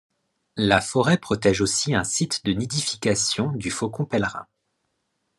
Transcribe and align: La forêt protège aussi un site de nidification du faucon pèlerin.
La 0.57 0.81
forêt 0.81 1.19
protège 1.19 1.61
aussi 1.61 1.93
un 1.93 2.03
site 2.03 2.43
de 2.43 2.53
nidification 2.53 3.51
du 3.51 3.69
faucon 3.69 4.03
pèlerin. 4.03 4.47